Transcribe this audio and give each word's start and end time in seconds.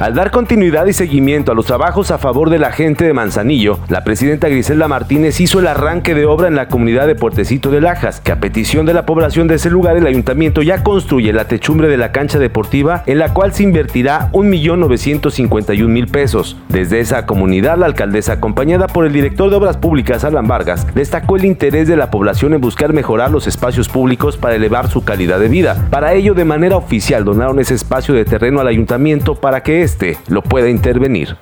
Al 0.00 0.14
dar 0.14 0.30
continuidad 0.30 0.86
y 0.86 0.92
seguimiento 0.92 1.50
a 1.50 1.56
los 1.56 1.66
trabajos 1.66 2.12
a 2.12 2.18
favor 2.18 2.50
de 2.50 2.60
la 2.60 2.70
gente 2.70 3.04
de 3.04 3.12
Manzanillo, 3.12 3.80
la 3.88 4.04
presidenta 4.04 4.48
Griselda 4.48 4.86
Martínez 4.86 5.40
hizo 5.40 5.58
el 5.58 5.66
arranque 5.66 6.14
de 6.14 6.24
obra 6.24 6.46
en 6.46 6.54
la 6.54 6.68
comunidad 6.68 7.08
de 7.08 7.16
Puertecito 7.16 7.72
de 7.72 7.80
Lajas, 7.80 8.20
que 8.20 8.30
a 8.30 8.38
petición 8.38 8.86
de 8.86 8.94
la 8.94 9.06
población 9.06 9.48
de 9.48 9.56
ese 9.56 9.70
lugar 9.70 9.96
el 9.96 10.06
ayuntamiento 10.06 10.62
ya 10.62 10.84
construye 10.84 11.32
la 11.32 11.48
techumbre 11.48 11.88
de 11.88 11.96
la 11.96 12.12
cancha 12.12 12.38
deportiva 12.38 13.02
en 13.06 13.18
la 13.18 13.34
cual 13.34 13.52
se 13.52 13.64
invertirá 13.64 14.30
1.951.000 14.34 16.10
pesos. 16.12 16.56
Desde 16.68 17.00
esa 17.00 17.26
comunidad, 17.26 17.76
la 17.76 17.86
alcaldesa, 17.86 18.34
acompañada 18.34 18.86
por 18.86 19.04
el 19.04 19.12
director 19.12 19.50
de 19.50 19.56
Obras 19.56 19.78
Públicas, 19.78 20.22
Alan 20.22 20.46
Vargas, 20.46 20.86
destacó 20.94 21.34
el 21.34 21.44
interés 21.44 21.88
de 21.88 21.96
la 21.96 22.12
población 22.12 22.54
en 22.54 22.60
buscar 22.60 22.92
mejorar 22.92 23.32
los 23.32 23.48
espacios 23.48 23.88
públicos 23.88 24.36
para 24.36 24.54
elevar 24.54 24.88
su 24.88 25.02
calidad 25.02 25.40
de 25.40 25.48
vida. 25.48 25.88
Para 25.90 26.14
ello, 26.14 26.34
de 26.34 26.44
manera 26.44 26.76
oficial, 26.76 27.24
donaron 27.24 27.58
ese 27.58 27.74
espacio 27.74 28.14
de 28.14 28.24
terreno 28.24 28.60
al 28.60 28.68
ayuntamiento 28.68 29.34
para 29.34 29.64
que 29.64 29.87
este 29.88 30.18
lo 30.28 30.42
pueda 30.42 30.68
intervenir. 30.68 31.36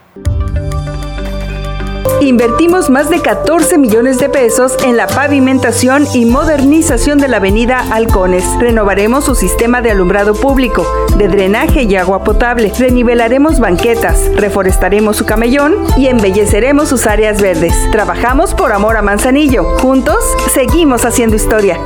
Invertimos 2.20 2.88
más 2.88 3.10
de 3.10 3.20
14 3.20 3.76
millones 3.76 4.18
de 4.18 4.28
pesos 4.28 4.76
en 4.84 4.96
la 4.96 5.06
pavimentación 5.06 6.06
y 6.14 6.24
modernización 6.24 7.18
de 7.18 7.28
la 7.28 7.36
avenida 7.36 7.84
Halcones. 7.90 8.44
Renovaremos 8.58 9.24
su 9.24 9.34
sistema 9.34 9.82
de 9.82 9.90
alumbrado 9.90 10.34
público, 10.34 10.86
de 11.18 11.28
drenaje 11.28 11.82
y 11.82 11.94
agua 11.96 12.24
potable. 12.24 12.72
Renivelaremos 12.78 13.60
banquetas, 13.60 14.30
reforestaremos 14.34 15.16
su 15.16 15.26
camellón 15.26 15.74
y 15.98 16.06
embelleceremos 16.06 16.88
sus 16.88 17.06
áreas 17.06 17.42
verdes. 17.42 17.74
Trabajamos 17.92 18.54
por 18.54 18.72
amor 18.72 18.96
a 18.96 19.02
Manzanillo. 19.02 19.64
Juntos, 19.78 20.24
seguimos 20.54 21.04
haciendo 21.04 21.36
historia. 21.36 21.78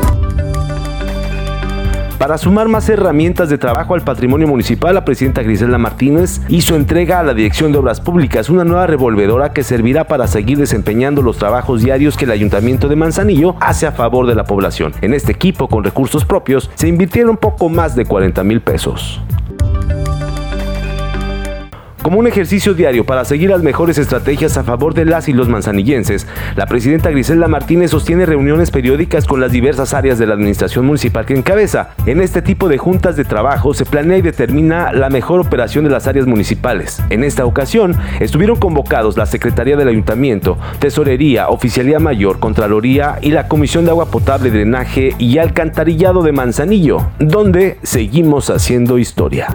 Para 2.21 2.37
sumar 2.37 2.69
más 2.69 2.87
herramientas 2.91 3.49
de 3.49 3.57
trabajo 3.57 3.95
al 3.95 4.03
patrimonio 4.03 4.47
municipal, 4.47 4.95
la 4.95 5.07
presidenta 5.07 5.43
Griselda 5.43 5.79
Martínez 5.79 6.43
hizo 6.51 6.77
entrega 6.77 7.19
a 7.19 7.23
la 7.23 7.33
Dirección 7.33 7.73
de 7.73 7.79
Obras 7.79 8.03
Públicas 8.03 8.51
una 8.51 8.63
nueva 8.63 8.87
revolvedora 8.87 9.55
que 9.55 9.63
servirá 9.63 10.05
para 10.05 10.27
seguir 10.27 10.59
desempeñando 10.59 11.23
los 11.23 11.39
trabajos 11.39 11.81
diarios 11.81 12.19
que 12.19 12.27
el 12.27 12.33
Ayuntamiento 12.33 12.91
de 12.91 12.97
Manzanillo 12.97 13.57
hace 13.59 13.87
a 13.87 13.93
favor 13.93 14.27
de 14.27 14.35
la 14.35 14.45
población. 14.45 14.93
En 15.01 15.15
este 15.15 15.33
equipo, 15.33 15.67
con 15.67 15.83
recursos 15.83 16.27
propios, 16.27 16.71
se 16.75 16.89
invirtieron 16.89 17.39
poco 17.39 17.71
más 17.71 17.97
de 17.97 18.05
40 18.05 18.45
mil 18.45 18.61
pesos. 18.61 19.23
Como 22.03 22.19
un 22.19 22.27
ejercicio 22.27 22.73
diario 22.73 23.05
para 23.05 23.27
seguir 23.27 23.51
las 23.51 23.63
mejores 23.63 23.99
estrategias 23.99 24.57
a 24.57 24.65
favor 24.65 24.95
de 24.95 25.05
las 25.05 25.29
y 25.29 25.35
los 25.35 25.51
manzanillenses, 25.51 26.27
la 26.57 26.65
presidenta 26.65 27.11
Griselda 27.11 27.47
Martínez 27.47 27.91
sostiene 27.91 28.25
reuniones 28.25 28.71
periódicas 28.71 29.27
con 29.27 29.39
las 29.39 29.53
diversas 29.53 29.93
áreas 29.93 30.19
de 30.19 30.27
la 30.27 30.33
administración 30.33 30.87
municipal 30.87 31.27
que 31.27 31.35
encabeza. 31.35 31.91
En 32.07 32.23
este 32.23 32.41
tipo 32.41 32.71
de 32.71 32.79
juntas 32.79 33.17
de 33.17 33.27
trabajo 33.27 33.75
se 33.75 33.85
planea 33.85 34.17
y 34.17 34.23
determina 34.23 34.93
la 34.95 35.11
mejor 35.11 35.41
operación 35.41 35.85
de 35.85 35.91
las 35.91 36.07
áreas 36.07 36.27
municipales. 36.27 37.03
En 37.11 37.23
esta 37.23 37.45
ocasión 37.45 37.95
estuvieron 38.19 38.59
convocados 38.59 39.19
la 39.19 39.27
Secretaría 39.27 39.77
del 39.77 39.89
Ayuntamiento, 39.89 40.57
Tesorería, 40.79 41.49
Oficialía 41.49 41.99
Mayor, 41.99 42.39
Contraloría 42.39 43.19
y 43.21 43.31
la 43.31 43.47
Comisión 43.47 43.85
de 43.85 43.91
Agua 43.91 44.07
Potable, 44.07 44.51
Drenaje 44.51 45.15
y 45.19 45.37
Alcantarillado 45.37 46.23
de 46.23 46.33
Manzanillo, 46.33 47.11
donde 47.19 47.77
seguimos 47.83 48.49
haciendo 48.49 48.97
historia. 48.97 49.55